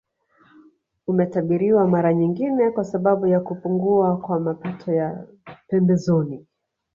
[1.11, 5.27] Umetabiriwa mara nyingine kwa sababu ya kupungua kwa mapato ya
[5.67, 6.45] pembezoni